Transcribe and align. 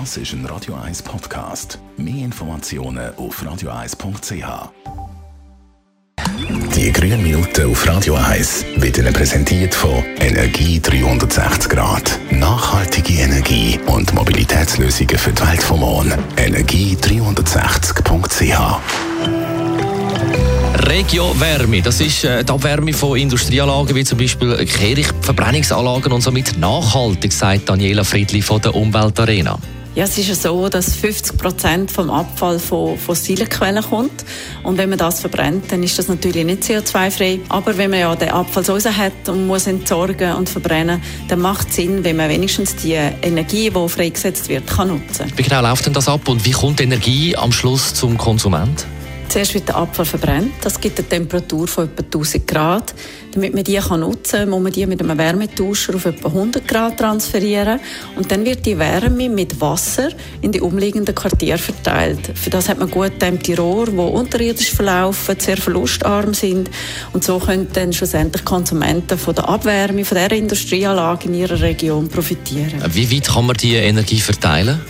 Das 0.00 0.16
ist 0.16 0.32
ein 0.32 0.44
Radio 0.46 0.74
1 0.74 1.02
Podcast. 1.02 1.78
Mehr 1.96 2.24
Informationen 2.24 3.14
auf 3.14 3.40
radio1.ch. 3.40 4.70
Die 6.74 6.92
grünen 6.92 7.22
Minuten 7.22 7.70
auf 7.70 7.86
Radio 7.86 8.16
1 8.16 8.64
werden 8.74 9.04
Ihnen 9.04 9.12
präsentiert 9.12 9.72
von 9.72 10.02
Energie 10.18 10.80
360 10.80 11.70
Grad. 11.70 12.18
Nachhaltige 12.32 13.22
Energie 13.22 13.78
und 13.86 14.12
Mobilitätslösungen 14.12 15.16
für 15.16 15.30
die 15.30 15.46
Welt 15.46 15.62
vom 15.62 15.78
Morgen. 15.78 16.12
Energie360.ch 16.38 18.80
Regio 20.88 21.38
Wärme, 21.38 21.82
das 21.82 22.00
ist 22.00 22.24
äh, 22.24 22.44
die 22.44 22.52
Abwärme 22.52 22.92
von 22.92 23.16
Industrieanlagen 23.16 23.94
wie 23.94 24.02
zum 24.02 24.18
Beispiel 24.18 24.56
Kehrichtverbrennungsanlagen 24.56 26.12
und 26.12 26.20
somit 26.20 26.58
nachhaltig, 26.58 27.32
sagt 27.32 27.68
Daniela 27.68 28.02
Friedli 28.02 28.42
von 28.42 28.60
der 28.60 28.74
Umweltarena. 28.74 29.56
Ja, 29.94 30.02
es 30.04 30.18
ist 30.18 30.28
ja 30.28 30.34
so, 30.34 30.68
dass 30.68 30.96
50 30.96 31.38
Prozent 31.38 31.90
vom 31.92 32.10
Abfall 32.10 32.58
von 32.58 32.98
fossilen 32.98 33.48
Quellen 33.48 33.80
kommt. 33.80 34.24
Und 34.64 34.76
wenn 34.76 34.88
man 34.88 34.98
das 34.98 35.20
verbrennt, 35.20 35.70
dann 35.70 35.84
ist 35.84 35.96
das 35.96 36.08
natürlich 36.08 36.44
nicht 36.44 36.64
CO2-frei. 36.64 37.38
Aber 37.48 37.76
wenn 37.78 37.90
man 37.90 38.00
ja 38.00 38.16
den 38.16 38.30
Abfall 38.30 38.64
so 38.64 38.76
hat 38.76 39.28
und 39.28 39.46
muss 39.46 39.68
entsorgen 39.68 40.32
und 40.32 40.48
verbrennen, 40.48 41.00
dann 41.28 41.40
macht 41.40 41.68
es 41.68 41.76
Sinn, 41.76 42.02
wenn 42.02 42.16
man 42.16 42.28
wenigstens 42.28 42.74
die 42.74 42.94
Energie, 42.94 43.70
die 43.70 43.88
freigesetzt 43.88 44.48
wird, 44.48 44.66
kann 44.66 44.88
nutzen. 44.88 45.32
Wie 45.36 45.42
genau 45.44 45.62
läuft 45.62 45.86
denn 45.86 45.92
das 45.92 46.08
ab 46.08 46.28
und 46.28 46.44
wie 46.44 46.50
kommt 46.50 46.80
die 46.80 46.84
Energie 46.84 47.36
am 47.36 47.52
Schluss 47.52 47.94
zum 47.94 48.18
Konsument? 48.18 48.86
Zuerst 49.28 49.54
wird 49.54 49.68
der 49.68 49.76
Abfall 49.76 50.04
verbrennt. 50.04 50.52
Das 50.62 50.80
gibt 50.80 50.98
eine 50.98 51.08
Temperatur 51.08 51.66
von 51.66 51.84
etwa 51.84 52.02
1000 52.02 52.46
Grad. 52.46 52.94
Damit 53.32 53.52
man 53.52 53.64
die 53.64 53.74
kann 53.76 54.00
nutzen 54.00 54.40
kann, 54.40 54.50
muss 54.50 54.62
man 54.62 54.72
die 54.72 54.86
mit 54.86 55.02
einem 55.02 55.18
Wärmetauscher 55.18 55.96
auf 55.96 56.04
etwa 56.04 56.28
100 56.28 56.68
Grad 56.68 56.98
transferieren. 56.98 57.80
Und 58.16 58.30
dann 58.30 58.44
wird 58.44 58.64
die 58.64 58.78
Wärme 58.78 59.28
mit 59.28 59.60
Wasser 59.60 60.10
in 60.40 60.52
die 60.52 60.60
umliegenden 60.60 61.14
Quartiere 61.14 61.58
verteilt. 61.58 62.30
Für 62.34 62.50
das 62.50 62.68
hat 62.68 62.78
man 62.78 62.90
gut 62.90 63.12
die 63.20 63.54
Rohre, 63.54 63.90
die 63.90 63.98
unterirdisch 63.98 64.70
verlaufen, 64.70 65.34
sehr 65.38 65.56
verlustarm 65.56 66.32
sind. 66.32 66.70
Und 67.12 67.24
so 67.24 67.38
können 67.40 67.66
dann 67.72 67.92
schlussendlich 67.92 68.44
Konsumenten 68.44 69.18
von 69.18 69.34
der 69.34 69.48
Abwärme 69.48 70.04
von 70.04 70.16
dieser 70.16 70.32
Industrieanlage 70.32 71.26
in 71.26 71.34
ihrer 71.34 71.60
Region 71.60 72.08
profitieren. 72.08 72.82
Wie 72.92 73.10
weit 73.10 73.26
kann 73.26 73.46
man 73.46 73.56
die 73.56 73.74
Energie 73.74 74.20
verteilen? 74.20 74.80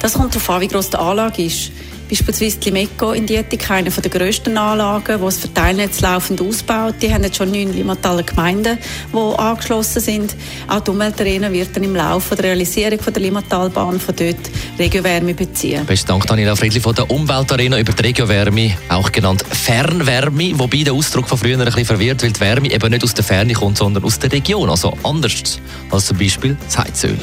Das 0.00 0.14
kommt 0.14 0.34
darauf 0.34 0.50
an, 0.50 0.60
wie 0.60 0.68
groß 0.68 0.90
die 0.90 0.96
Anlage 0.96 1.44
ist. 1.44 1.70
Beispielsweise 2.08 2.58
die 2.58 2.70
Limeco 2.70 3.12
in 3.12 3.26
Dietik, 3.26 3.70
eine 3.70 3.90
der 3.90 4.10
grössten 4.10 4.56
Anlagen, 4.56 5.18
die 5.18 5.24
das 5.24 5.38
Verteilnetz 5.38 6.00
laufend 6.00 6.40
ausbaut. 6.40 6.94
Die 7.02 7.12
haben 7.12 7.24
jetzt 7.24 7.36
schon 7.36 7.50
neun 7.50 7.72
Limataler 7.72 8.22
Gemeinden, 8.22 8.78
die 9.12 9.38
angeschlossen 9.38 10.00
sind. 10.00 10.36
Auch 10.68 10.80
die 10.80 10.90
Umweltarena 10.90 11.50
wird 11.52 11.74
dann 11.74 11.82
im 11.82 11.96
Laufe 11.96 12.36
der 12.36 12.46
Realisierung 12.46 13.00
von 13.00 13.12
der 13.12 13.22
Limatalbahn 13.22 13.98
von 13.98 14.14
dort 14.14 14.36
Regiowärme 14.78 15.34
beziehen. 15.34 15.84
Besten 15.86 16.08
Dank, 16.08 16.26
Daniela 16.26 16.54
Friedli 16.54 16.80
von 16.80 16.94
der 16.94 17.10
Umweltarena 17.10 17.78
über 17.78 17.92
die 17.92 18.02
Regiowärme, 18.02 18.76
auch 18.88 19.10
genannt 19.10 19.44
Fernwärme, 19.50 20.58
wobei 20.58 20.82
der 20.84 20.92
Ausdruck 20.92 21.28
von 21.28 21.38
früher 21.38 21.58
ein 21.58 21.64
bisschen 21.64 21.84
verwirrt, 21.84 22.22
weil 22.22 22.32
die 22.32 22.40
Wärme 22.40 22.70
eben 22.70 22.90
nicht 22.90 23.02
aus 23.02 23.14
der 23.14 23.24
Ferne 23.24 23.52
kommt, 23.52 23.78
sondern 23.78 24.04
aus 24.04 24.18
der 24.18 24.30
Region, 24.30 24.70
also 24.70 24.96
anders 25.02 25.60
als 25.90 26.06
zum 26.06 26.18
Beispiel 26.18 26.56
Heizöl. 26.76 27.18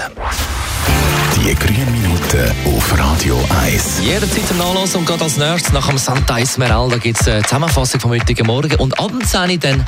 Die 1.35 1.55
grünen 1.55 1.91
Minuten 1.91 2.51
auf 2.65 2.97
Radio 2.97 3.39
1. 3.63 4.01
Jederzeit 4.01 4.47
zum 4.47 4.57
Nachlesen 4.57 4.99
und 4.99 5.05
gerade 5.05 5.23
als 5.23 5.37
nächstes 5.37 5.73
nach 5.73 5.87
dem 5.87 5.97
Santa 5.97 6.39
Esmeralda 6.39 6.97
gibt 6.97 7.19
es 7.19 7.27
eine 7.27 7.43
Zusammenfassung 7.43 7.99
vom 7.99 8.11
heutigen 8.11 8.47
Morgen 8.47 8.75
und 8.75 8.99
abends 8.99 9.33
habe 9.33 9.53
ich 9.53 9.59
dann 9.59 9.85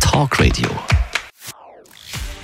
Talkradio. 0.00 0.68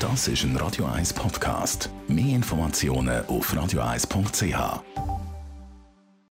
Das 0.00 0.28
ist 0.28 0.45
ein 0.45 0.56
Radio 0.56 0.86
1 0.86 1.12
Podcast. 1.12 1.91
Mehr 2.08 2.34
Informationen 2.34 3.25
auf 3.27 3.52
radio1.ch. 3.52 5.23